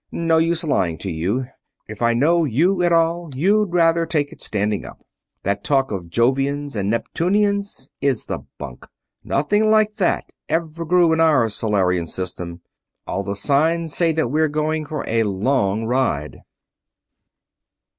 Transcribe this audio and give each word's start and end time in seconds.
"No 0.11 0.39
use 0.39 0.63
lying 0.63 0.97
to 0.97 1.11
you 1.11 1.45
if 1.87 2.01
I 2.01 2.15
know 2.15 2.43
you 2.43 2.81
at 2.81 2.91
all 2.91 3.29
you'd 3.35 3.71
rather 3.71 4.07
take 4.07 4.31
it 4.33 4.41
standing 4.41 4.83
up. 4.83 5.05
That 5.43 5.63
talk 5.63 5.91
of 5.91 6.09
Jovians 6.09 6.75
or 6.75 6.81
Neptunians 6.81 7.91
is 8.01 8.25
the 8.25 8.39
bunk 8.57 8.87
nothing 9.23 9.69
like 9.69 9.97
that 9.97 10.31
ever 10.49 10.85
grew 10.85 11.13
in 11.13 11.19
our 11.19 11.47
Solarian 11.49 12.07
system. 12.07 12.61
All 13.05 13.21
the 13.21 13.35
signs 13.35 13.93
say 13.95 14.11
that 14.13 14.29
we're 14.31 14.49
going 14.49 14.87
for 14.87 15.07
a 15.07 15.21
long 15.21 15.85
ride." 15.85 16.39